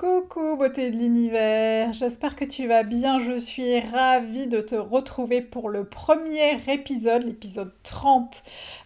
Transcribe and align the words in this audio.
Coucou 0.00 0.56
beauté 0.56 0.90
de 0.90 0.96
l'univers, 0.96 1.92
j'espère 1.92 2.34
que 2.34 2.46
tu 2.46 2.66
vas 2.66 2.84
bien, 2.84 3.18
je 3.18 3.38
suis 3.38 3.80
ravie 3.80 4.46
de 4.46 4.62
te 4.62 4.74
retrouver 4.74 5.42
pour 5.42 5.68
le 5.68 5.84
premier 5.84 6.58
épisode, 6.72 7.22
l'épisode 7.22 7.74
30 7.82 8.42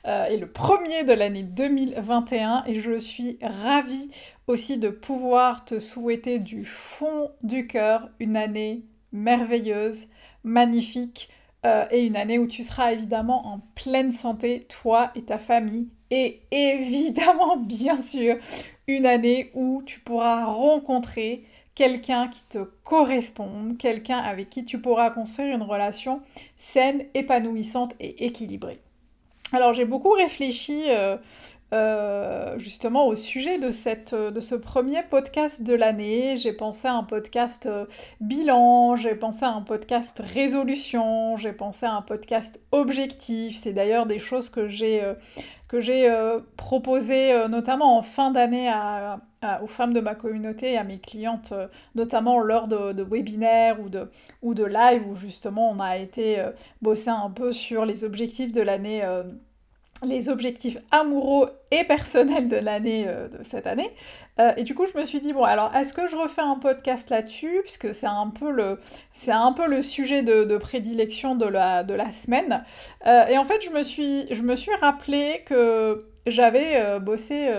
euh, 0.09 0.24
et 0.24 0.38
le 0.38 0.50
premier 0.50 1.04
de 1.04 1.12
l'année 1.12 1.45
2021 1.45 2.64
et 2.66 2.80
je 2.80 2.98
suis 2.98 3.38
ravie 3.40 4.10
aussi 4.48 4.77
de 4.77 4.88
pouvoir 4.88 5.64
te 5.64 5.78
souhaiter 5.78 6.40
du 6.40 6.64
fond 6.64 7.30
du 7.45 7.68
cœur 7.68 8.09
une 8.18 8.37
année 8.37 8.82
merveilleuse, 9.12 10.09
magnifique 10.42 11.28
euh, 11.65 11.87
et 11.92 12.04
une 12.04 12.16
année 12.16 12.40
où 12.40 12.48
tu 12.48 12.65
seras 12.65 12.90
évidemment 12.90 13.46
en 13.46 13.60
pleine 13.76 14.10
santé, 14.10 14.66
toi 14.68 15.12
et 15.15 15.23
ta 15.23 15.38
famille 15.38 15.90
et 16.15 16.40
évidemment, 16.51 17.57
bien 17.59 17.98
sûr, 17.98 18.37
une 18.87 19.07
année 19.07 19.51
où 19.54 19.82
tu 19.84 20.01
pourras 20.01 20.45
rencontrer 20.45 21.45
quelqu'un 21.74 22.29
qui 22.29 22.43
te 22.48 22.59
corresponde, 22.84 23.76
quelqu'un 23.79 24.18
avec 24.18 24.48
qui 24.51 24.65
tu 24.65 24.79
pourras 24.79 25.10
construire 25.10 25.54
une 25.54 25.62
relation 25.62 26.20
saine, 26.57 27.04
épanouissante 27.15 27.95
et 28.01 28.26
équilibrée. 28.26 28.79
Alors 29.52 29.73
j'ai 29.73 29.85
beaucoup 29.85 30.10
réfléchi 30.10 30.85
euh, 30.88 31.16
euh, 31.73 32.59
justement 32.59 33.07
au 33.07 33.15
sujet 33.15 33.59
de, 33.59 33.73
cette, 33.73 34.15
ce 34.40 34.54
premier 34.54 35.02
podcast 35.02 35.62
de 35.62 35.74
l'année. 35.74 36.37
J'ai 36.37 36.52
pensé 36.52 36.87
à 36.87 36.95
un 36.95 37.02
podcast 37.02 37.66
euh, 37.66 37.87
bilan, 38.20 38.96
j'ai 38.96 39.15
pensé 39.15 39.45
à 39.45 39.51
un 39.51 39.62
podcast 39.62 40.23
résolution, 40.24 41.37
j'ai 41.37 41.52
pensé 41.52 41.87
à 41.87 41.92
un 41.92 42.02
podcast 42.02 42.60
objectif. 42.70 43.57
C'est 43.57 43.73
d'ailleurs 43.73 44.07
des 44.07 44.18
choses 44.18 44.51
que 44.51 44.68
j'ai 44.68 45.02
euh, 45.02 45.15
euh, 45.73 47.48
notamment 47.48 47.98
en 47.98 48.02
fin 48.02 48.30
d'année 48.30 48.73
aux 49.60 49.66
femmes 49.66 49.92
de 49.92 50.01
ma 50.01 50.15
communauté 50.15 50.73
et 50.73 50.79
à 50.79 50.85
mes 50.85 50.98
clientes, 50.98 51.52
notamment 51.96 52.38
lors 52.38 52.68
de, 52.68 53.02
webinaires 53.02 53.80
ou 53.80 53.88
de, 53.88 54.09
ou 54.42 54.52
live 54.52 55.09
où 55.09 55.16
justement 55.16 55.70
on 55.70 55.80
a 55.80 55.96
été 55.96 56.45
bosser 56.82 57.10
un 57.10 57.30
peu 57.30 57.51
sur 57.51 57.85
les 57.85 58.04
objectifs 58.04 58.52
de 58.52 58.62
l'année 58.62 59.02
les 60.05 60.29
objectifs 60.29 60.79
amoureux 60.91 61.51
et 61.71 61.85
personnels 61.85 62.49
de 62.49 62.57
l'année 62.57 63.05
euh, 63.09 63.29
de 63.29 63.43
cette 63.43 63.66
année. 63.66 63.91
Euh, 64.38 64.53
et 64.56 64.62
du 64.62 64.75
coup, 64.75 64.87
je 64.87 64.99
me 64.99 65.05
suis 65.05 65.21
dit 65.21 65.33
bon, 65.33 65.44
alors 65.44 65.75
est-ce 65.75 65.93
que 65.93 66.06
je 66.09 66.16
refais 66.16 66.43
un 66.43 66.56
podcast 66.56 67.10
là-dessus? 67.10 67.60
Puisque 67.62 67.94
c'est 67.94 68.06
un 68.06 68.28
peu 68.28 68.50
le 68.50 68.78
c'est 69.12 69.32
un 69.32 69.53
peu 69.53 69.69
le 69.69 69.82
sujet 69.82 70.22
de, 70.22 70.56
prédilection 70.56 71.34
de 71.34 71.47
la 71.47 71.82
de 71.82 71.94
la 71.94 72.10
semaine. 72.10 72.65
Euh, 73.06 73.27
et 73.27 73.38
en 73.38 73.44
fait, 73.44 73.60
je 73.62 73.71
me 73.71 73.82
suis 73.82 74.27
je 74.32 74.43
me 74.43 74.56
suis 74.56 74.75
rappelé 74.81 75.43
que 75.47 76.06
j'avais 76.27 76.99
bossé 77.00 77.50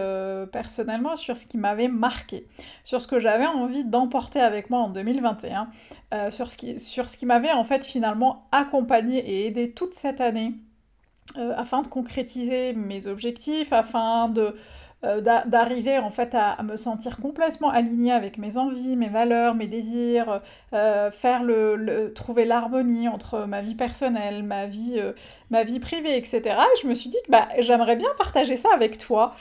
personnellement 0.52 1.16
sur 1.16 1.38
ce 1.38 1.46
qui 1.46 1.56
m'avait 1.56 1.88
marqué, 1.88 2.48
sur 2.84 3.00
ce 3.00 3.08
que 3.08 3.20
j'avais 3.20 3.46
envie 3.46 3.86
d'emporter 3.86 4.40
avec 4.40 4.72
moi 4.72 4.80
en 4.80 4.90
2021, 4.90 5.70
sur 6.32 6.50
ce 6.50 6.58
qui, 6.58 6.80
sur 6.80 7.08
ce 7.08 7.16
qui 7.16 7.28
m'avait 7.28 7.52
en 7.52 7.64
fait 7.64 7.86
finalement 7.86 8.48
accompagné 8.52 9.20
et 9.20 9.46
aidé 9.46 9.70
toute 9.72 9.94
cette 9.94 10.20
année 10.20 10.56
afin 11.56 11.82
de 11.82 11.88
concrétiser 11.88 12.74
mes 12.74 13.08
objectifs, 13.08 13.72
afin 13.72 14.30
de 14.30 14.56
euh, 15.06 15.22
d'arriver 15.22 16.00
en 16.00 16.10
fait 16.10 16.34
à, 16.34 16.62
me 16.64 16.78
sentir 16.78 17.18
complètement 17.18 17.70
alignée 17.70 18.12
avec 18.12 18.38
mes 18.38 18.58
envies, 18.58 18.96
mes 18.96 19.10
valeurs, 19.10 19.54
mes 19.54 19.68
désirs, 19.68 20.42
euh, 20.74 21.12
faire 21.12 21.44
le, 21.44 22.12
trouver 22.14 22.46
l'harmonie 22.46 23.08
entre 23.08 23.46
ma 23.46 23.62
vie 23.62 23.76
personnelle, 23.76 24.44
ma 24.44 24.66
vie, 24.66 24.96
euh, 24.98 25.14
ma 25.52 25.64
vie 25.64 25.80
privée, 25.80 26.18
etc. 26.18 26.42
Et 26.46 26.82
je 26.82 26.88
me 26.88 26.94
suis 26.94 27.10
dit 27.10 27.18
que 27.26 27.32
bah, 27.32 27.48
j'aimerais 27.60 27.96
bien 27.96 28.10
partager 28.18 28.56
ça 28.56 28.70
avec 28.74 28.98
toi. 28.98 29.34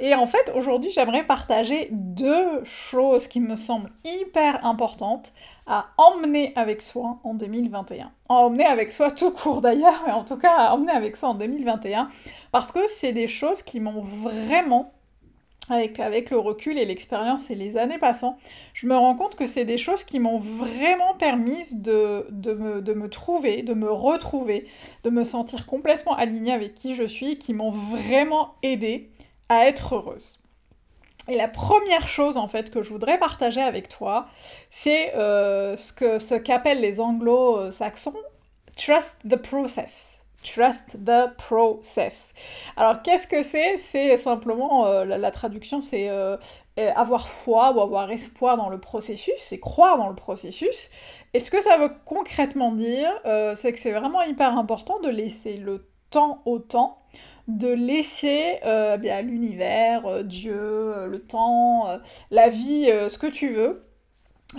et 0.00 0.14
en 0.14 0.26
fait, 0.26 0.52
aujourd'hui, 0.54 0.90
j'aimerais 0.90 1.24
partager 1.24 1.88
deux 1.90 2.64
choses 2.64 3.26
qui 3.26 3.40
me 3.40 3.56
semblent 3.56 3.90
hyper 4.04 4.64
importantes 4.66 5.32
à 5.66 5.86
emmener 5.96 6.52
avec 6.56 6.82
soi 6.82 7.18
en 7.24 7.34
2021. 7.34 8.10
emmener 8.28 8.66
avec 8.66 8.92
soi 8.92 9.10
tout 9.10 9.30
court 9.30 9.60
d'ailleurs, 9.60 10.02
mais 10.06 10.12
en 10.12 10.24
tout 10.24 10.36
cas 10.36 10.54
à 10.56 10.74
emmener 10.74 10.92
avec 10.92 11.16
soi 11.16 11.30
en 11.30 11.34
2021, 11.34 12.08
parce 12.52 12.72
que 12.72 12.80
c'est 12.88 13.12
des 13.12 13.28
choses 13.28 13.62
qui 13.62 13.80
m'ont 13.80 14.00
vraiment 14.00 14.89
avec, 15.70 16.30
le 16.30 16.38
recul 16.38 16.78
et 16.78 16.84
l'expérience 16.84 17.50
et 17.50 17.54
les 17.54 17.76
années 17.76 17.98
passant, 17.98 18.38
je 18.74 18.86
me 18.86 18.96
rends 18.96 19.14
compte 19.14 19.36
que 19.36 19.46
c'est 19.46 19.64
des 19.64 19.78
choses 19.78 20.04
qui 20.04 20.18
m'ont 20.18 20.38
vraiment 20.38 21.14
permis 21.14 21.72
de, 21.72 22.26
me, 22.30 23.08
trouver, 23.08 23.62
de 23.62 23.74
me 23.74 23.90
retrouver, 23.90 24.66
de 25.04 25.10
me 25.10 25.24
sentir 25.24 25.66
complètement 25.66 26.14
alignée 26.16 26.52
avec 26.52 26.74
qui 26.74 26.94
je 26.94 27.04
suis, 27.04 27.38
qui 27.38 27.54
m'ont 27.54 27.70
vraiment 27.70 28.54
aidé 28.62 29.10
à 29.48 29.66
être 29.66 29.96
heureuse. 29.96 30.38
Et 31.28 31.36
la 31.36 31.48
première 31.48 32.08
chose 32.08 32.36
en 32.36 32.48
fait 32.48 32.70
que 32.70 32.82
je 32.82 32.90
voudrais 32.90 33.18
partager 33.18 33.60
avec 33.60 33.88
toi, 33.88 34.26
c'est 34.70 35.14
euh, 35.14 35.76
ce 35.76 35.92
que 35.92 36.18
ce 36.18 36.34
qu'appellent 36.34 36.80
les 36.80 36.98
anglo-saxons 36.98 38.14
trust 38.76 39.20
the 39.28 39.36
process. 39.36 40.19
Trust 40.42 41.04
the 41.04 41.34
process. 41.36 42.32
Alors 42.76 43.02
qu'est-ce 43.02 43.26
que 43.26 43.42
c'est? 43.42 43.76
C'est 43.76 44.16
simplement 44.16 44.86
euh, 44.86 45.04
la, 45.04 45.30
traduction, 45.30 45.82
c'est 45.82 46.08
euh, 46.08 46.36
avoir 46.96 47.28
foi 47.28 47.72
ou 47.72 47.80
avoir 47.80 48.10
espoir 48.10 48.56
dans 48.56 48.70
le 48.70 48.80
processus, 48.80 49.34
c'est 49.36 49.60
croire 49.60 49.98
dans 49.98 50.08
le 50.08 50.14
processus. 50.14 50.90
Et 51.34 51.40
ce 51.40 51.50
que 51.50 51.60
ça 51.60 51.76
veut 51.76 51.92
concrètement 52.06 52.72
dire, 52.72 53.12
c'est 53.54 53.72
que 53.72 53.78
c'est 53.78 53.92
vraiment 53.92 54.22
hyper 54.22 54.56
important 54.56 54.98
de 55.00 55.08
laisser 55.08 55.58
le 55.58 55.86
temps 56.10 56.40
au 56.46 56.58
temps 56.58 57.00
de 57.50 57.68
laisser 57.68 58.58
euh, 58.64 58.96
bien 58.96 59.22
l'univers, 59.22 60.06
euh, 60.06 60.22
Dieu, 60.22 60.54
euh, 60.56 61.06
le 61.06 61.20
temps, 61.20 61.86
la 62.30 62.48
vie, 62.48 62.86
ce 63.08 63.18
que 63.18 63.26
tu 63.26 63.48
veux, 63.48 63.84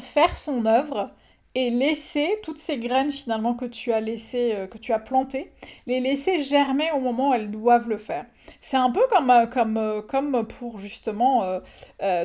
faire 0.02 0.38
son 0.38 0.66
œuvre 0.66 1.12
et 1.54 1.70
laisser 1.70 2.40
toutes 2.44 2.58
ces 2.58 2.78
graines 2.78 3.12
finalement 3.12 3.54
que 3.54 3.66
tu 3.66 3.92
as 3.92 4.00
laissé, 4.00 4.56
que 4.72 4.78
tu 4.78 4.94
as 4.94 5.00
plantées, 5.00 5.52
les 5.86 6.00
laisser 6.00 6.42
germer 6.42 6.92
au 6.96 7.00
moment 7.00 7.32
où 7.32 7.34
elles 7.34 7.52
doivent 7.52 7.90
le 7.90 7.98
faire. 7.98 8.26
C'est 8.62 8.78
un 8.78 8.90
peu 8.90 9.02
comme, 9.10 9.50
comme, 9.52 10.04
comme 10.08 10.48
pour 10.48 10.80
justement 10.80 11.60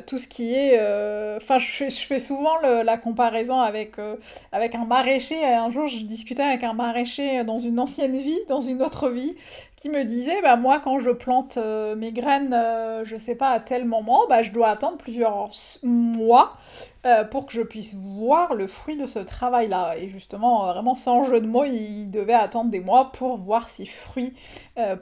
tout 0.07 0.19
ce 0.19 0.29
qui 0.29 0.55
est... 0.55 0.79
Enfin, 1.37 1.59
je, 1.59 1.91
fais 1.91 2.21
souvent 2.21 2.57
la 2.61 2.97
comparaison 2.99 3.61
avec, 3.61 3.97
avec 4.53 4.75
un 4.75 4.85
maraîcher. 4.85 5.45
Un 5.45 5.71
jour, 5.71 5.89
je 5.89 5.99
discutais 6.05 6.43
avec 6.43 6.63
un 6.63 6.73
maraîcher 6.73 7.43
dans 7.45 7.59
une 7.59 7.81
ancienne 7.81 8.19
vie, 8.19 8.39
dans 8.49 8.61
une 8.61 8.83
autre 8.83 9.09
vie, 9.09 9.35
me 9.91 10.05
disait 10.05 10.41
bah 10.43 10.57
moi 10.57 10.81
quand 10.81 11.01
je 11.01 11.11
plante 11.11 11.57
euh, 11.57 11.97
mes 11.97 12.13
graines 12.13 12.55
euh, 12.55 13.05
je 13.05 13.17
sais 13.17 13.35
pas 13.35 13.51
à 13.51 13.61
tel 13.61 13.85
moment 13.85 14.21
bah 14.29 14.43
je 14.43 14.51
dois 14.51 14.69
attendre 14.69 14.97
plusieurs 14.97 15.51
mois 15.83 16.57
euh, 17.05 17.25
pour 17.25 17.47
que 17.47 17.53
je 17.53 17.63
puisse 17.63 17.95
voir 17.95 18.55
le 18.55 18.67
fruit 18.67 18.97
de 18.97 19.07
ce 19.07 19.19
travail 19.19 19.69
là 19.69 19.97
et 19.97 20.09
justement 20.09 20.67
vraiment 20.67 20.95
sans 20.95 21.25
jeu 21.25 21.41
de 21.41 21.47
mots 21.47 21.65
il 21.65 22.11
devait 22.11 22.35
attendre 22.35 22.71
des 22.71 22.81
mois 22.81 23.13
pour 23.13 23.37
voir 23.37 23.69
si 23.69 23.87
fruits 23.87 24.35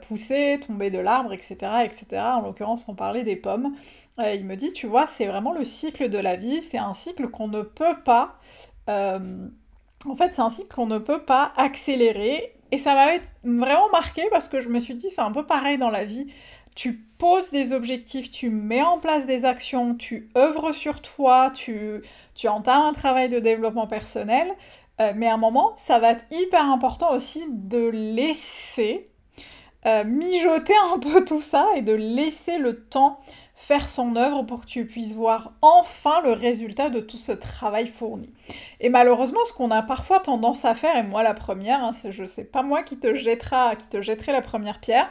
poussaient 0.01 0.59
tomber 0.59 0.89
de 0.89 0.99
l'arbre 0.99 1.33
etc 1.33 1.55
etc 1.83 2.05
en 2.21 2.41
l'occurrence 2.41 2.87
on 2.87 2.95
parlait 2.95 3.23
des 3.23 3.35
pommes. 3.35 3.75
Il 4.17 4.45
me 4.45 4.55
dit 4.55 4.71
tu 4.71 4.87
vois 4.87 5.07
c'est 5.07 5.25
vraiment 5.25 5.53
le 5.53 5.65
cycle 5.65 6.09
de 6.09 6.17
la 6.17 6.35
vie 6.35 6.61
c'est 6.61 6.77
un 6.77 6.93
cycle 6.93 7.29
qu'on 7.29 7.47
ne 7.47 7.61
peut 7.61 7.97
pas 8.03 8.37
en 10.07 10.15
fait, 10.15 10.33
c'est 10.33 10.41
un 10.41 10.49
cycle 10.49 10.73
qu'on 10.73 10.87
ne 10.87 10.99
peut 10.99 11.23
pas 11.23 11.51
accélérer 11.57 12.54
et 12.71 12.77
ça 12.77 12.93
m'avait 12.93 13.21
vraiment 13.43 13.89
marqué 13.91 14.23
parce 14.31 14.47
que 14.47 14.59
je 14.59 14.69
me 14.69 14.79
suis 14.79 14.95
dit, 14.95 15.09
c'est 15.09 15.21
un 15.21 15.31
peu 15.31 15.45
pareil 15.45 15.77
dans 15.77 15.89
la 15.89 16.05
vie. 16.05 16.27
Tu 16.75 16.93
poses 17.17 17.51
des 17.51 17.71
objectifs, 17.71 18.29
tu 18.29 18.49
mets 18.49 18.81
en 18.81 18.99
place 18.99 19.25
des 19.25 19.45
actions, 19.45 19.95
tu 19.95 20.29
œuvres 20.35 20.73
sur 20.73 21.01
toi, 21.01 21.51
tu, 21.53 22.01
tu 22.33 22.47
entames 22.47 22.81
un 22.81 22.93
travail 22.93 23.29
de 23.29 23.39
développement 23.39 23.87
personnel. 23.87 24.47
Euh, 24.99 25.13
mais 25.15 25.27
à 25.27 25.33
un 25.33 25.37
moment, 25.37 25.73
ça 25.77 25.99
va 25.99 26.11
être 26.11 26.25
hyper 26.31 26.65
important 26.65 27.11
aussi 27.11 27.45
de 27.49 27.87
laisser 27.87 29.09
euh, 29.85 30.03
mijoter 30.03 30.73
un 30.93 30.97
peu 30.97 31.23
tout 31.23 31.41
ça 31.41 31.67
et 31.75 31.81
de 31.81 31.93
laisser 31.93 32.57
le 32.57 32.83
temps 32.83 33.19
faire 33.55 33.87
son 33.87 34.15
œuvre 34.15 34.43
pour 34.43 34.61
que 34.61 34.65
tu 34.67 34.85
puisses 34.85 35.13
voir 35.13 35.53
enfin 35.61 36.21
le 36.21 36.33
résultat 36.33 36.89
de 36.89 36.99
tout 36.99 37.17
ce 37.17 37.31
travail 37.31 37.87
fourni. 37.87 38.29
Et 38.79 38.89
malheureusement, 38.89 39.39
ce 39.45 39.53
qu'on 39.53 39.71
a 39.71 39.81
parfois 39.81 40.19
tendance 40.19 40.65
à 40.65 40.75
faire, 40.75 40.97
et 40.97 41.03
moi 41.03 41.23
la 41.23 41.33
première, 41.33 41.83
hein, 41.83 41.93
je 42.09 42.25
sais 42.25 42.43
pas 42.43 42.61
moi 42.61 42.83
qui 42.83 42.97
te 42.97 43.15
jettera, 43.15 43.75
qui 43.75 43.87
te 43.87 44.01
jetterai 44.01 44.33
la 44.33 44.41
première 44.41 44.79
pierre, 44.79 45.09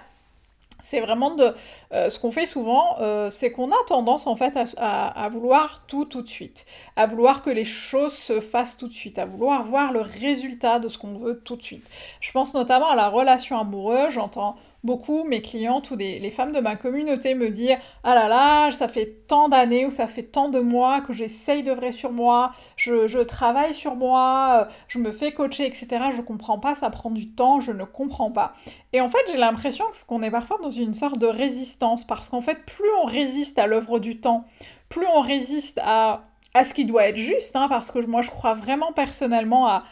c'est 0.85 1.01
vraiment 1.01 1.35
de 1.35 1.55
euh, 1.95 2.11
ce 2.11 2.19
qu'on 2.19 2.31
fait 2.31 2.45
souvent, 2.45 2.97
euh, 3.01 3.31
c'est 3.31 3.51
qu'on 3.51 3.71
a 3.71 3.85
tendance 3.87 4.27
en 4.27 4.37
fait 4.37 4.59
à, 4.77 5.29
vouloir 5.31 5.87
tout 5.87 6.05
tout 6.05 6.21
de 6.21 6.29
suite, 6.29 6.67
à 6.97 7.07
vouloir 7.07 7.43
que 7.43 7.49
les 7.49 7.65
choses 7.65 8.13
se 8.13 8.39
fassent 8.41 8.77
tout 8.77 8.89
de 8.89 8.93
suite, 8.93 9.19
à 9.19 9.25
vouloir 9.25 9.65
voir 9.65 9.93
le 9.93 10.03
résultat 10.03 10.81
de 10.81 10.89
ce 10.89 10.99
qu'on 10.99 11.15
veut 11.15 11.41
tout 11.43 11.57
de 11.57 11.63
suite. 11.63 11.89
Je 12.21 12.31
pense 12.33 12.53
notamment 12.53 12.91
à 12.91 12.97
la 12.97 13.09
relation 13.09 13.59
amoureuse, 13.59 14.13
j'entends 14.13 14.57
beaucoup 14.85 15.25
mes 15.25 15.41
clientes 15.41 15.91
ou 15.91 15.97
les 15.97 16.31
femmes 16.31 16.53
de 16.53 16.61
ma 16.61 16.77
communauté 16.77 17.35
me 17.35 17.49
dire 17.49 17.79
Ah 18.05 18.15
là 18.15 18.29
là, 18.29 18.71
ça 18.71 18.87
fait 18.87 19.25
tant 19.27 19.49
d'années 19.49 19.87
ou 19.87 19.91
ça 19.91 20.07
fait 20.07 20.23
tant 20.23 20.49
de 20.49 20.61
mois 20.61 21.01
que 21.01 21.13
j'essaye 21.13 21.63
d'œuvrer 21.63 21.91
sur 21.91 22.13
moi, 22.13 22.53
je, 22.77 23.23
travaille 23.23 23.75
sur 23.75 23.97
moi, 23.97 24.69
je 24.89 24.99
me 24.99 25.11
fais 25.11 25.33
coacher, 25.33 25.67
etc. 25.67 25.87
Je 26.15 26.21
comprends 26.21 26.59
pas, 26.59 26.75
ça 26.75 26.91
prend 26.91 27.11
du 27.11 27.31
temps, 27.31 27.61
je 27.61 27.73
ne 27.73 27.85
comprends 27.85 28.31
pas. 28.31 28.53
Et 28.93 29.01
en 29.01 29.09
fait, 29.09 29.19
j'ai 29.31 29.39
l'impression 29.39 29.87
qu'on 30.07 30.23
est 30.23 30.31
parfois 30.31 30.59
dans 30.63 30.71
une 30.71 30.95
sorte 30.95 31.19
de 31.19 31.27
résistance 31.27 32.05
parce 32.05 32.29
qu'en 32.29 32.43
fait, 32.43 32.65
plus 32.67 32.91
on 33.03 33.07
résiste 33.07 33.59
à 33.59 33.67
l'œuvre 33.67 33.99
du 33.99 34.21
temps, 34.21 34.45
plus 34.89 35.07
on 35.07 35.23
résiste 35.23 35.81
à, 35.83 36.25
à 36.53 36.65
ce 36.65 36.75
qui 36.75 36.85
doit 36.85 37.09
être 37.09 37.17
juste, 37.17 37.57
hein, 37.57 37.67
parce 37.69 37.91
que 37.91 38.05
moi 38.07 38.23
je 38.23 38.31
crois 38.31 38.55
vraiment 38.55 38.93
personnellement 38.93 39.67
à 39.67 39.85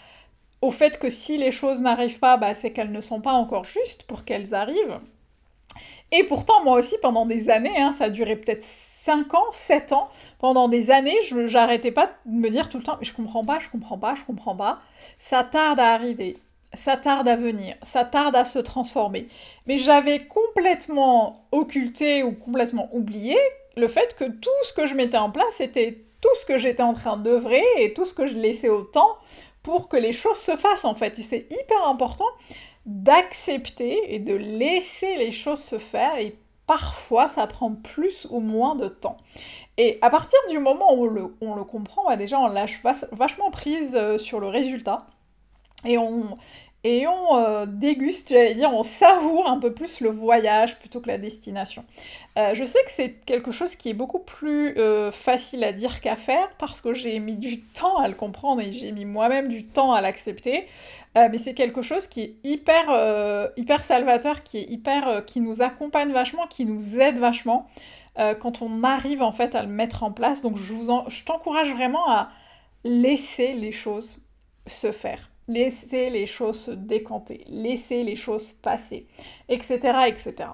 au 0.63 0.71
fait 0.71 0.99
que 0.99 1.11
si 1.11 1.37
les 1.37 1.51
choses 1.51 1.83
n'arrivent 1.83 2.21
pas, 2.21 2.37
bah, 2.37 2.55
c'est 2.55 2.73
qu'elles 2.73 2.93
ne 2.93 3.01
sont 3.01 3.21
pas 3.21 3.33
encore 3.33 3.65
justes 3.65 4.05
pour 4.05 4.25
qu'elles 4.25 4.55
arrivent. 4.55 5.01
Et 6.13 6.25
pourtant, 6.25 6.63
moi 6.63 6.79
aussi, 6.79 6.97
pendant 7.03 7.27
des 7.27 7.51
années, 7.51 7.81
hein, 7.81 7.91
ça 7.93 8.05
a 8.05 8.11
duré 8.11 8.37
peut-être 8.37 8.63
5 8.63 9.35
ans, 9.35 9.47
7 9.53 9.93
ans, 9.93 10.09
pendant 10.39 10.69
des 10.69 10.91
années, 10.91 11.17
je 11.27 11.47
j'arrêtais 11.47 11.91
pas 11.91 12.13
de 12.27 12.33
me 12.33 12.49
dire 12.49 12.69
tout 12.69 12.79
le 12.79 12.85
temps, 12.85 12.97
mais 13.01 13.05
je 13.05 13.13
comprends 13.13 13.45
pas, 13.45 13.59
je 13.59 13.69
comprends 13.71 13.99
pas, 13.99 14.15
je 14.15 14.23
comprends 14.25 14.55
pas. 14.55 14.81
Ça 15.19 15.43
tarde 15.43 15.81
à 15.81 15.95
arriver, 15.95 16.37
ça 16.75 16.97
tarde 16.97 17.27
à 17.27 17.35
venir, 17.35 17.75
ça 17.83 18.05
tarde 18.05 18.37
à 18.37 18.45
se 18.45 18.59
transformer. 18.61 19.27
Mais 19.67 19.79
j'avais 19.79 20.27
complètement 20.27 21.47
occulté 21.51 22.23
ou 22.23 22.33
complètement 22.33 22.89
oublié 22.93 23.37
le 23.77 23.89
fait 23.89 24.15
que 24.15 24.25
tout 24.25 24.51
ce 24.65 24.73
que 24.75 24.87
je 24.87 24.95
mettais 24.95 25.19
en 25.19 25.31
place 25.31 25.61
était 25.61 26.05
tout 26.21 26.35
ce 26.39 26.47
que 26.47 26.57
j'étais 26.57 26.83
en 26.83 26.95
train 26.95 27.17
d'œuvrer 27.17 27.65
et 27.79 27.95
tout 27.95 28.05
ce 28.05 28.15
que 28.15 28.27
je 28.27 28.35
laissais 28.35 28.69
au 28.69 28.83
temps 28.83 29.19
pour 29.63 29.89
que 29.89 29.97
les 29.97 30.13
choses 30.13 30.39
se 30.39 30.57
fassent 30.57 30.85
en 30.85 30.95
fait. 30.95 31.19
Et 31.19 31.23
c'est 31.23 31.47
hyper 31.51 31.87
important 31.87 32.29
d'accepter 32.87 34.15
et 34.15 34.19
de 34.19 34.35
laisser 34.35 35.17
les 35.17 35.33
choses 35.33 35.63
se 35.63 35.79
faire 35.79 36.19
et 36.19 36.37
parfois 36.67 37.29
ça 37.29 37.47
prend 37.47 37.75
plus 37.75 38.27
ou 38.31 38.41
moins 38.41 38.75
de 38.75 38.89
temps. 38.89 39.19
Et 39.79 39.99
à 40.03 40.11
partir 40.11 40.39
du 40.51 40.59
moment 40.59 40.95
où 40.95 41.31
on 41.41 41.55
le, 41.55 41.65
comprend, 41.65 42.05
bah, 42.07 42.17
déjà 42.17 42.39
on 42.39 42.49
lâche 42.49 42.83
vachement 43.13 43.51
prise 43.51 43.95
euh, 43.97 44.19
sur 44.19 44.41
le 44.41 44.49
résultat 44.49 45.07
et 45.85 45.99
on, 45.99 46.37
et 46.85 47.07
on 47.07 47.37
euh, 47.37 47.65
déguste, 47.67 48.31
j'allais 48.31 48.55
dire, 48.55 48.75
on 48.75 48.83
savoure 48.83 49.49
un 49.49 49.59
peu 49.59 49.73
plus 49.73 50.01
le 50.01 50.11
voyage 50.11 50.79
plutôt 50.81 51.01
que 51.01 51.07
la 51.07 51.19
destination. 51.19 51.85
Euh, 52.37 52.55
je 52.55 52.65
sais 52.65 52.83
que 52.85 52.91
c'est 52.91 53.25
quelque 53.25 53.53
chose 53.53 53.77
qui 53.77 53.91
est 53.91 53.95
beaucoup 53.95 54.19
plus 54.19 54.77
euh, 54.79 55.13
facile 55.13 55.63
à 55.63 55.73
dire 55.73 56.01
qu'à 56.01 56.17
faire 56.17 56.51
parce 56.59 56.81
que 56.81 56.93
j'ai 56.93 57.21
mis 57.21 57.39
du 57.39 57.61
temps 57.61 57.99
à 57.99 58.09
le 58.09 58.15
comprendre 58.15 58.63
et 58.63 58.73
j'ai 58.73 58.91
mis 58.91 59.05
moi-même 59.05 59.47
du 59.49 59.65
temps 59.65 59.93
à 59.93 60.01
l'accepter. 60.01 60.67
mais 61.15 61.39
c'est 61.39 61.55
quelque 61.55 61.83
chose 61.83 62.07
qui 62.09 62.23
est 62.23 62.35
hyper, 62.43 62.85
hyper 63.57 63.85
salvateur, 63.85 64.43
qui 64.43 64.59
est 64.59 64.65
hyper, 64.71 65.25
qui 65.27 65.41
nous 65.41 65.63
accompagne 65.63 66.11
vachement, 66.11 66.47
qui 66.47 66.65
nous 66.65 66.99
aide 66.99 67.19
vachement 67.19 67.67
quand 68.17 68.63
on 68.63 68.83
arrive 68.83 69.23
en 69.23 69.33
fait 69.33 69.55
à 69.55 69.63
le 69.63 69.69
mettre 69.69 70.03
en 70.05 70.11
place. 70.11 70.43
Donc 70.43 70.57
je 70.57 71.25
t'encourage 71.25 71.73
vraiment 71.75 72.09
à 72.11 72.31
laisser 72.85 73.53
les 73.53 73.73
choses 73.73 74.21
se 74.67 74.91
faire 74.91 75.32
laisser 75.49 76.11
les 76.11 76.27
choses 76.27 76.61
se 76.61 76.71
décanter, 76.71 77.45
laisser 77.49 78.05
les 78.05 78.17
choses 78.17 78.53
passer, 78.53 79.07
etc. 79.49 79.79
etc. 80.07 80.51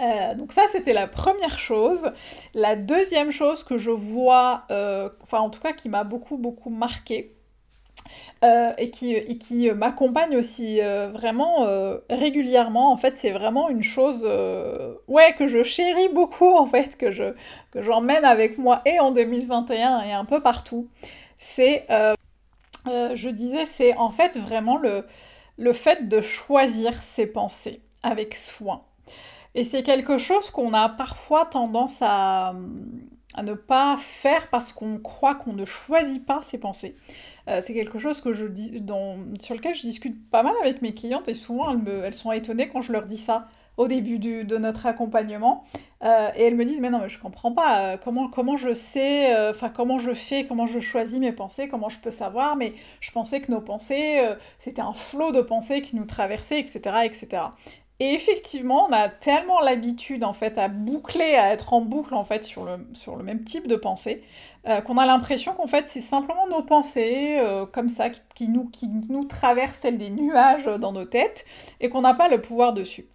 Euh, 0.00 0.34
donc 0.34 0.52
ça, 0.52 0.62
c'était 0.70 0.92
la 0.92 1.06
première 1.06 1.58
chose. 1.58 2.10
La 2.54 2.76
deuxième 2.76 3.30
chose 3.30 3.62
que 3.62 3.78
je 3.78 3.90
vois, 3.90 4.64
euh, 4.70 5.08
enfin 5.22 5.38
en 5.38 5.50
tout 5.50 5.60
cas 5.60 5.72
qui 5.72 5.88
m'a 5.88 6.04
beaucoup, 6.04 6.36
beaucoup 6.36 6.70
marqué, 6.70 7.32
euh, 8.44 8.72
et 8.78 8.90
qui, 8.90 9.38
qui 9.38 9.70
m'accompagne 9.70 10.36
aussi 10.36 10.80
vraiment 10.80 11.66
régulièrement. 12.10 12.92
En 12.92 12.96
fait, 12.96 13.16
c'est 13.16 13.32
vraiment 13.32 13.68
une 13.68 13.82
chose 13.82 14.22
que 14.22 15.46
je 15.46 15.62
chéris 15.62 16.08
beaucoup, 16.08 16.54
en 16.54 16.66
fait, 16.66 16.96
que 16.96 17.10
j'emmène 17.74 18.24
avec 18.24 18.58
moi 18.58 18.82
et 18.84 19.00
en 19.00 19.10
2021 19.10 20.02
et 20.02 20.12
un 20.12 20.24
peu 20.24 20.40
partout. 20.40 20.88
C'est 21.38 21.86
euh, 22.88 23.14
je 23.14 23.28
disais, 23.28 23.66
c'est 23.66 23.96
en 23.96 24.10
fait 24.10 24.36
vraiment 24.36 24.76
le, 24.76 25.04
le 25.58 25.72
fait 25.72 26.08
de 26.08 26.20
choisir 26.20 27.02
ses 27.02 27.26
pensées 27.26 27.80
avec 28.02 28.34
soin. 28.34 28.82
Et 29.54 29.64
c'est 29.64 29.82
quelque 29.82 30.18
chose 30.18 30.50
qu'on 30.50 30.74
a 30.74 30.88
parfois 30.88 31.46
tendance 31.46 32.02
à, 32.02 32.52
à, 33.34 33.42
ne 33.42 33.54
pas 33.54 33.96
faire 33.98 34.50
parce 34.50 34.72
qu'on 34.72 34.98
croit 34.98 35.34
qu'on 35.34 35.54
ne 35.54 35.64
choisit 35.64 36.24
pas 36.24 36.42
ses 36.42 36.58
pensées. 36.58 36.94
Euh, 37.48 37.60
c'est 37.62 37.72
quelque 37.72 37.98
chose 37.98 38.20
que 38.20 38.34
je 38.34 38.44
dis, 38.44 38.82
sur 39.40 39.54
lequel 39.54 39.74
je 39.74 39.80
discute 39.80 40.30
pas 40.30 40.42
mal 40.42 40.54
avec 40.60 40.82
mes 40.82 40.92
clientes 40.92 41.28
et 41.28 41.34
souvent 41.34 41.72
elles, 41.72 41.88
elles 42.04 42.14
sont 42.14 42.32
étonnées 42.32 42.68
quand 42.68 42.82
je 42.82 42.92
leur 42.92 43.06
dis 43.06 43.16
ça 43.16 43.48
au 43.78 43.88
début 43.88 44.18
de 44.18 44.56
notre 44.58 44.86
accompagnement. 44.86 45.64
Euh, 46.04 46.30
et 46.36 46.44
elles 46.44 46.54
me 46.54 46.64
disent, 46.64 46.80
mais 46.80 46.90
non, 46.90 46.98
mais 47.00 47.08
je 47.08 47.18
comprends 47.18 47.52
pas, 47.52 47.80
euh, 47.80 47.96
comment, 48.02 48.28
comment 48.28 48.56
je 48.56 48.74
sais, 48.74 49.34
euh, 49.34 49.50
enfin, 49.50 49.70
comment 49.70 49.98
je 49.98 50.12
fais, 50.12 50.44
comment 50.44 50.66
je 50.66 50.78
choisis 50.78 51.18
mes 51.18 51.32
pensées, 51.32 51.68
comment 51.68 51.88
je 51.88 51.98
peux 51.98 52.10
savoir, 52.10 52.56
mais 52.56 52.74
je 53.00 53.10
pensais 53.12 53.40
que 53.40 53.50
nos 53.50 53.62
pensées, 53.62 54.20
c'était 54.58 54.82
un 54.82 54.92
flot 54.92 55.32
de 55.32 55.40
pensées 55.40 55.80
qui 55.82 55.96
nous 55.96 56.04
traversait, 56.04 56.60
etc., 56.60 56.80
etc. 57.04 57.44
Et 57.98 58.12
effectivement, 58.12 58.86
on 58.88 58.92
a 58.92 59.08
tellement 59.08 59.60
l'habitude, 59.60 60.22
en 60.22 60.34
fait, 60.34 60.58
à 60.58 60.68
boucler, 60.68 61.34
à 61.36 61.52
être 61.52 61.72
en 61.72 61.80
boucle, 61.80 62.14
en 62.14 62.24
fait, 62.24 62.44
sur 62.44 62.64
le, 62.66 62.86
sur 62.92 63.16
le 63.16 63.24
même 63.24 63.44
type 63.44 63.66
de 63.66 63.76
pensée, 63.76 64.22
qu'on 64.84 64.98
a 64.98 65.06
l'impression 65.06 65.54
qu'en 65.54 65.68
fait, 65.68 65.86
c'est 65.86 66.00
simplement 66.00 66.46
nos 66.48 66.62
pensées, 66.62 67.40
comme 67.72 67.88
ça, 67.88 68.10
qui, 68.10 68.48
nous, 68.48 68.68
qui 68.68 68.88
nous 68.88 69.24
traversent, 69.24 69.78
celles 69.78 69.96
des 69.96 70.10
nuages 70.10 70.66
dans 70.66 70.92
nos 70.92 71.04
têtes, 71.06 71.46
et 71.80 71.88
qu'on 71.88 72.02
n'a 72.02 72.14
pas 72.14 72.28
le 72.28 72.42
pouvoir 72.42 72.74
dessus. 72.74 73.06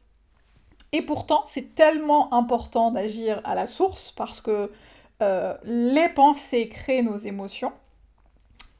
Et 0.94 1.02
pourtant, 1.02 1.42
c'est 1.46 1.74
tellement 1.74 2.34
important 2.34 2.92
d'agir 2.92 3.42
à 3.44 3.56
la 3.56 3.68
source 3.68 4.12
parce 4.12 4.42
que 4.42 4.72
euh, 5.22 5.56
les 5.64 6.10
pensées 6.10 6.68
créent 6.68 7.04
nos 7.04 7.18
émotions 7.18 7.72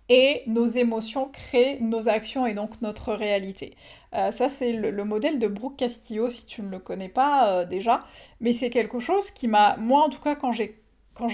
et 0.10 0.44
nos 0.46 0.68
émotions 0.68 1.30
créent 1.30 1.78
nos 1.80 2.10
actions 2.10 2.46
et 2.46 2.54
donc 2.54 2.82
notre 2.82 3.14
réalité. 3.14 3.78
Euh, 4.14 4.32
ça, 4.32 4.50
c'est 4.50 4.74
le, 4.74 5.06
modèle 5.06 5.40
de 5.40 5.48
Brooke 5.48 5.78
Castillo, 5.78 6.30
si 6.30 6.46
tu 6.46 6.62
ne 6.62 6.70
le 6.70 6.80
connais 6.80 7.08
pas 7.08 7.48
euh, 7.48 7.66
déjà, 7.66 8.04
mais 8.42 8.52
c'est 8.52 8.70
quelque 8.70 9.00
chose 9.00 9.32
qui 9.32 9.48
m'a, 9.48 9.78
moi 9.78 10.04
en 10.04 10.10
tout 10.10 10.20
cas, 10.20 10.36
quand 10.36 10.52
j'ai, 10.52 10.76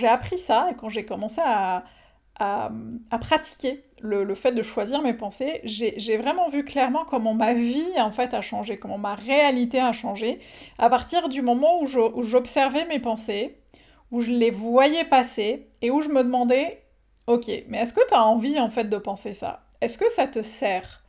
appris 0.07 0.37
ça 0.37 0.69
et 0.69 0.75
quand 0.75 0.89
j'ai 0.89 1.05
commencé 1.05 1.41
à, 1.43 1.85
pratiquer 3.19 3.83
le, 4.01 4.35
fait 4.35 4.51
de 4.51 4.63
choisir 4.63 5.01
mes 5.01 5.13
pensées, 5.13 5.61
j'ai 5.63 6.17
vraiment 6.17 6.49
vu 6.49 6.63
clairement 6.63 7.05
comment 7.05 7.33
ma 7.33 7.53
vie 7.53 7.99
en 7.99 8.11
fait 8.11 8.33
a 8.33 8.41
changé, 8.41 8.77
comment 8.77 8.97
ma 8.97 9.15
réalité 9.15 9.79
a 9.79 9.91
changé. 9.91 10.39
À 10.77 10.89
partir 10.89 11.29
du 11.29 11.41
moment 11.41 11.81
où 11.81 11.87
j'observais 12.23 12.85
mes 12.85 12.99
pensées, 12.99 13.57
où 14.11 14.21
je 14.21 14.31
les 14.31 14.51
voyais 14.51 15.05
passer 15.05 15.67
et 15.81 15.91
où 15.91 16.01
je 16.01 16.09
me 16.09 16.23
demandais, 16.23 16.83
ok, 17.27 17.47
mais 17.67 17.79
est-ce 17.79 17.93
que 17.93 18.05
tu 18.07 18.13
as 18.13 18.23
envie 18.23 18.59
en 18.59 18.69
fait 18.69 18.85
de 18.85 18.97
penser 18.97 19.33
ça? 19.33 19.63
Est-ce 19.81 19.97
que 19.97 20.09
ça 20.09 20.27
te 20.27 20.41
sert? 20.41 21.03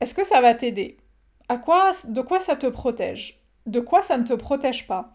Est-ce 0.00 0.14
que 0.14 0.24
ça 0.24 0.40
va 0.40 0.54
t'aider? 0.54 0.98
À 1.48 1.56
quoi, 1.56 1.92
de 2.06 2.20
quoi 2.20 2.40
ça 2.40 2.56
te 2.56 2.66
protège? 2.66 3.40
De 3.66 3.80
quoi 3.80 4.02
ça 4.02 4.18
ne 4.18 4.24
te 4.24 4.34
protège 4.34 4.86
pas? 4.86 5.12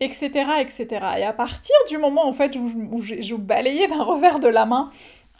Etc., 0.00 0.30
etc. 0.60 0.86
Et 1.18 1.24
à 1.24 1.32
partir 1.34 1.76
du 1.88 1.98
moment 1.98 2.26
en 2.26 2.32
fait 2.32 2.56
où, 2.56 3.02
je, 3.02 3.34
balayais 3.34 3.86
d'un 3.86 4.02
revers 4.02 4.40
de 4.40 4.48
la 4.48 4.64
main 4.64 4.90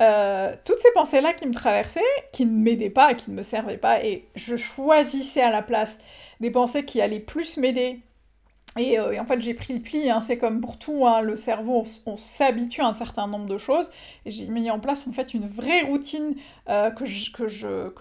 euh, 0.01 0.55
toutes 0.65 0.79
ces 0.79 0.93
pensées-là 0.93 1.33
qui 1.35 1.47
me 1.47 1.53
traversaient, 1.53 2.01
qui 2.33 2.47
ne 2.47 2.59
m'aidaient 2.59 2.91
pas, 2.91 3.15
qui 3.15 3.31
ne 3.31 3.37
me 3.37 3.43
servaient 3.43 3.77
pas, 3.77 4.05
et 4.05 4.29
je 4.35 4.57
choisissais 4.57 5.43
à 5.43 5.51
la 5.51 5.63
place 5.63 5.99
des 6.41 6.51
pensées 6.51 6.85
qui 6.85 7.01
allaient 7.01 7.21
plus 7.21 7.57
m'aider 7.57 8.01
euh, 8.79 9.11
et, 9.11 9.19
en 9.19 9.27
fait, 9.27 9.41
j'ai 9.41 9.55
pris 9.55 9.75
le 9.75 9.81
pli, 9.81 10.11
hein, 10.11 10.21
c'est 10.21 10.39
comme 10.39 10.61
pour 10.61 10.79
tout, 10.79 11.07
hein, 11.07 11.23
le 11.23 11.35
cerveau, 11.35 11.85
on, 12.07 12.17
s'habitue 12.17 12.81
à 12.81 12.87
un 12.87 12.93
certain 12.93 13.27
nombre 13.27 13.47
de 13.47 13.59
choses. 13.59 13.91
Et 14.25 14.31
j'ai 14.31 14.47
mis 14.47 14.71
en 14.71 14.79
place 14.79 15.07
en 15.09 15.13
fait 15.13 15.35
une 15.35 15.47
vraie 15.47 15.83
routine 15.83 16.35
euh, 16.69 16.91
que, 16.91 17.47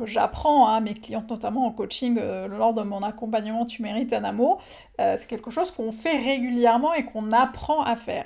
j'apprends 0.05 0.67
à 0.67 0.79
mes 0.79 0.93
clientes, 0.93 1.29
notamment 1.29 1.65
en 1.65 1.71
coaching, 1.71 2.17
euh, 2.19 2.47
lors 2.47 2.73
de 2.73 2.83
mon 2.83 3.01
accompagnement 3.01 3.65
Tu 3.65 3.81
mérites 3.81 4.13
un 4.13 4.23
amour. 4.23 4.61
c'est 4.97 5.27
quelque 5.27 5.49
chose 5.49 5.71
qu'on 5.71 5.91
fait 5.91 6.17
régulièrement 6.17 6.93
et 6.93 7.05
qu'on 7.05 7.31
apprend 7.31 7.81
à 7.83 7.95
faire. 7.95 8.25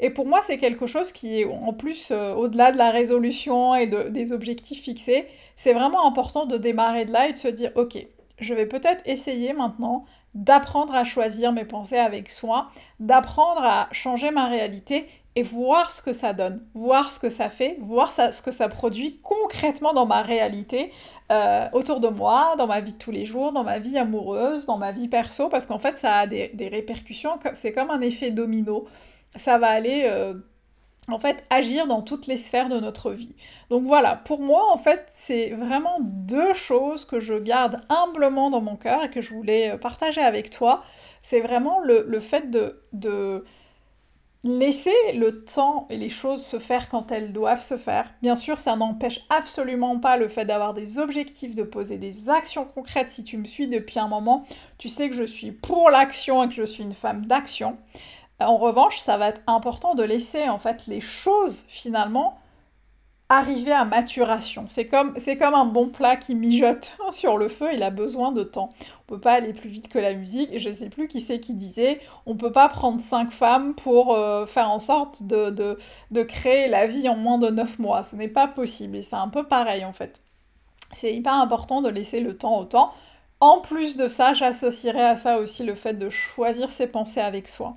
Et 0.00 0.10
pour 0.10 0.26
moi, 0.26 0.40
c'est 0.46 0.58
quelque 0.58 0.86
chose 0.86 1.12
qui 1.12 1.40
est 1.40 1.44
en 1.44 1.72
plus, 1.72 2.10
au-delà 2.10 2.72
de 2.72 2.78
la 2.78 2.90
résolution 2.90 3.74
et 3.74 3.86
des 3.86 4.32
objectifs 4.32 4.82
fixés, 4.82 5.26
c'est 5.56 5.72
vraiment 5.72 6.06
important 6.06 6.46
de 6.46 6.56
démarrer 6.56 7.04
de 7.04 7.12
là 7.12 7.28
et 7.28 7.32
de 7.32 7.38
se 7.38 7.48
dire, 7.48 7.72
ok, 7.74 8.06
je 8.38 8.54
vais 8.54 8.66
peut-être 8.66 9.02
essayer 9.06 9.52
maintenant 9.52 10.04
d'apprendre 10.34 10.94
à 10.94 11.04
choisir 11.04 11.52
mes 11.52 11.64
pensées 11.64 11.98
avec 11.98 12.30
soin, 12.30 12.66
d'apprendre 13.00 13.62
à 13.62 13.88
changer 13.92 14.30
ma 14.30 14.48
réalité 14.48 15.06
et 15.34 15.42
voir 15.42 15.90
ce 15.90 16.02
que 16.02 16.12
ça 16.12 16.32
donne, 16.32 16.62
voir 16.74 17.10
ce 17.10 17.18
que 17.18 17.30
ça 17.30 17.48
fait, 17.48 17.78
voir 17.80 18.12
ce 18.12 18.42
que 18.42 18.50
ça 18.50 18.68
produit 18.68 19.18
concrètement 19.22 19.94
dans 19.94 20.04
ma 20.04 20.22
réalité, 20.22 20.92
euh, 21.30 21.68
autour 21.72 22.00
de 22.00 22.08
moi, 22.08 22.54
dans 22.58 22.66
ma 22.66 22.80
vie 22.80 22.92
de 22.92 22.98
tous 22.98 23.10
les 23.10 23.24
jours, 23.24 23.52
dans 23.52 23.64
ma 23.64 23.78
vie 23.78 23.96
amoureuse, 23.96 24.66
dans 24.66 24.76
ma 24.76 24.92
vie 24.92 25.08
perso, 25.08 25.48
parce 25.48 25.64
qu'en 25.64 25.78
fait 25.78 25.96
ça 25.96 26.12
a 26.16 26.26
des, 26.26 26.68
répercussions, 26.70 27.38
c'est 27.54 27.72
comme 27.72 27.90
un 27.90 28.02
effet 28.02 28.30
domino, 28.30 28.86
ça 29.36 29.56
va 29.56 29.68
aller 29.68 30.02
euh, 30.04 30.34
en 31.08 31.18
fait 31.18 31.44
agir 31.50 31.86
dans 31.86 32.02
toutes 32.02 32.26
les 32.26 32.36
sphères 32.36 32.68
de 32.68 32.78
notre 32.78 33.10
vie. 33.10 33.34
Donc 33.70 33.84
voilà, 33.84 34.16
pour 34.16 34.40
moi 34.40 34.70
en 34.72 34.78
fait 34.78 35.04
c'est 35.08 35.50
vraiment 35.50 35.98
deux 36.00 36.54
choses 36.54 37.04
que 37.04 37.18
je 37.18 37.34
garde 37.34 37.80
humblement 37.88 38.50
dans 38.50 38.60
mon 38.60 38.76
cœur 38.76 39.04
et 39.04 39.08
que 39.08 39.20
je 39.20 39.34
voulais 39.34 39.72
euh, 39.72 39.76
partager 39.78 40.20
avec 40.20 40.50
toi. 40.50 40.82
C'est 41.22 41.40
vraiment 41.40 41.80
le, 41.80 42.20
fait 42.20 42.50
de, 42.50 42.82
de 42.92 43.44
laisser 44.44 44.94
le 45.14 45.44
temps 45.44 45.86
et 45.88 45.96
les 45.96 46.08
choses 46.08 46.44
se 46.44 46.58
faire 46.58 46.88
quand 46.88 47.12
elles 47.12 47.32
doivent 47.32 47.62
se 47.62 47.76
faire. 47.76 48.12
Bien 48.22 48.34
sûr, 48.34 48.58
ça 48.58 48.74
n'empêche 48.74 49.20
absolument 49.30 50.00
pas 50.00 50.16
le 50.16 50.28
fait 50.28 50.44
d'avoir 50.44 50.74
des 50.74 50.98
objectifs, 50.98 51.54
de 51.54 51.62
poser 51.62 51.96
des 51.96 52.28
actions 52.28 52.64
concrètes. 52.64 53.08
Si 53.08 53.22
tu 53.22 53.38
me 53.38 53.44
suis 53.44 53.68
depuis 53.68 54.00
un 54.00 54.08
moment, 54.08 54.44
tu 54.78 54.88
sais 54.88 55.08
que 55.08 55.14
je 55.14 55.22
suis 55.22 55.52
pour 55.52 55.90
l'action 55.90 56.42
et 56.42 56.48
que 56.48 56.54
je 56.54 56.64
suis 56.64 56.82
une 56.82 56.94
femme 56.94 57.26
d'action. 57.26 57.78
En 58.40 58.56
revanche, 58.56 58.98
ça 58.98 59.16
va 59.16 59.28
être 59.28 59.42
important 59.46 59.94
de 59.94 60.02
laisser 60.02 60.48
en 60.48 60.58
fait 60.58 60.86
les 60.86 61.00
choses 61.00 61.64
finalement 61.68 62.38
arriver 63.32 63.72
à 63.72 63.84
maturation. 63.84 64.66
C'est 64.68 64.86
comme, 64.86 65.14
c'est 65.16 65.38
comme 65.38 65.54
un 65.54 65.64
bon 65.64 65.88
plat 65.88 66.16
qui 66.16 66.34
mijote 66.34 66.96
sur 67.10 67.38
le 67.38 67.48
feu, 67.48 67.70
il 67.72 67.82
a 67.82 67.90
besoin 67.90 68.32
de 68.32 68.42
temps. 68.42 68.72
On 69.02 69.14
peut 69.14 69.20
pas 69.20 69.32
aller 69.34 69.52
plus 69.52 69.68
vite 69.68 69.88
que 69.88 69.98
la 69.98 70.14
musique, 70.14 70.58
je 70.58 70.72
sais 70.72 70.88
plus 70.88 71.08
qui 71.08 71.20
c'est 71.20 71.40
qui 71.40 71.54
disait, 71.54 72.00
on 72.26 72.36
peut 72.36 72.52
pas 72.52 72.68
prendre 72.68 73.00
cinq 73.00 73.30
femmes 73.30 73.74
pour 73.74 74.14
euh, 74.14 74.46
faire 74.46 74.70
en 74.70 74.78
sorte 74.78 75.22
de, 75.22 75.50
de, 75.50 75.78
de 76.10 76.22
créer 76.22 76.68
la 76.68 76.86
vie 76.86 77.08
en 77.08 77.16
moins 77.16 77.38
de 77.38 77.48
neuf 77.48 77.78
mois. 77.78 78.02
Ce 78.02 78.16
n'est 78.16 78.28
pas 78.28 78.48
possible, 78.48 78.96
et 78.96 79.02
c'est 79.02 79.16
un 79.16 79.28
peu 79.28 79.44
pareil 79.44 79.84
en 79.84 79.92
fait. 79.92 80.20
C'est 80.92 81.14
hyper 81.14 81.34
important 81.34 81.80
de 81.80 81.88
laisser 81.88 82.20
le 82.20 82.36
temps 82.36 82.58
au 82.58 82.64
temps. 82.64 82.92
En 83.42 83.58
plus 83.58 83.96
de 83.96 84.06
ça, 84.06 84.34
j'associerai 84.34 85.02
à 85.02 85.16
ça 85.16 85.38
aussi 85.38 85.64
le 85.64 85.74
fait 85.74 85.94
de 85.94 86.08
choisir 86.10 86.70
ses 86.70 86.86
pensées 86.86 87.20
avec 87.20 87.48
soi 87.48 87.74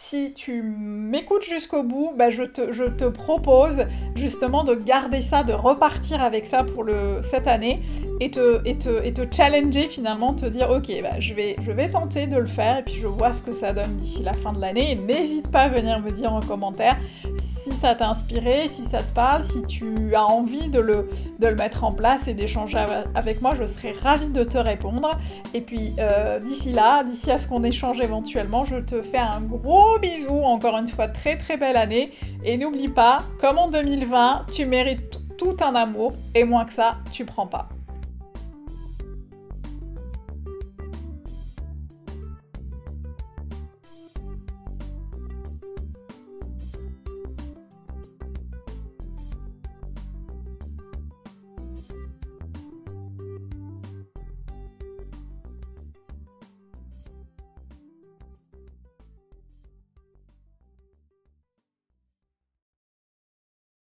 si 0.00 0.32
tu 0.32 0.62
m'écoutes 0.62 1.42
jusqu'au 1.42 1.82
bout, 1.82 2.12
bah, 2.16 2.30
je, 2.30 2.44
te, 2.44 3.08
propose 3.08 3.84
justement 4.14 4.62
de 4.62 4.74
garder 4.74 5.20
ça, 5.20 5.42
de 5.42 5.52
repartir 5.52 6.22
avec 6.22 6.46
ça 6.46 6.62
pour 6.62 6.86
cette 7.22 7.48
année 7.48 7.82
et 8.20 8.30
te, 8.30 9.34
challenger 9.34 9.88
finalement, 9.88 10.34
te 10.34 10.46
dire 10.46 10.70
ok, 10.70 10.88
bah, 11.02 11.18
je, 11.18 11.34
vais, 11.34 11.88
tenter 11.90 12.28
de 12.28 12.38
le 12.38 12.46
faire 12.46 12.78
et 12.78 12.82
puis 12.84 12.94
je 12.94 13.08
vois 13.08 13.32
ce 13.32 13.42
que 13.42 13.52
ça 13.52 13.72
donne 13.72 13.96
d'ici 13.96 14.22
la 14.22 14.34
fin 14.34 14.52
de 14.52 14.60
l'année. 14.60 14.94
N'hésite 14.94 15.50
pas 15.50 15.62
à 15.62 15.68
venir 15.68 15.98
me 15.98 16.10
dire 16.10 16.32
en 16.32 16.40
commentaire 16.40 16.96
si 17.34 17.72
ça 17.72 17.96
t'a 17.96 18.08
inspiré, 18.08 18.68
si 18.68 18.84
ça 18.84 18.98
te 18.98 19.12
parle, 19.14 19.42
si 19.42 19.64
tu 19.64 20.14
as 20.14 20.24
envie 20.24 20.68
de 20.68 20.78
le 20.78 21.54
mettre 21.56 21.82
en 21.82 21.90
place 21.90 22.28
et 22.28 22.34
d'échanger 22.34 22.84
avec 23.16 23.42
moi, 23.42 23.54
je 23.56 23.66
serai 23.66 23.92
ravie 24.00 24.30
de 24.30 24.44
te 24.44 24.58
répondre. 24.58 25.07
Et 25.54 25.60
puis 25.60 25.92
euh, 25.98 26.38
d'ici 26.38 26.72
là, 26.72 27.04
d'ici 27.04 27.30
à 27.30 27.38
ce 27.38 27.46
qu'on 27.46 27.64
échange 27.64 28.00
éventuellement, 28.00 28.64
je 28.64 28.76
te 28.76 29.00
fais 29.00 29.18
un 29.18 29.40
gros 29.40 29.98
bisous, 29.98 30.42
encore 30.42 30.76
une 30.76 30.88
fois 30.88 31.08
très 31.08 31.36
très 31.36 31.56
belle 31.56 31.76
année. 31.76 32.12
Et 32.44 32.56
n'oublie 32.56 32.88
pas, 32.88 33.22
comme 33.40 33.58
en 33.58 33.68
2020, 33.68 34.46
tu 34.52 34.66
mérites 34.66 35.20
tout 35.36 35.56
un 35.60 35.74
amour 35.74 36.12
et 36.34 36.44
moins 36.44 36.64
que 36.64 36.72
ça, 36.72 36.96
tu 37.12 37.24
prends 37.24 37.46
pas. 37.46 37.68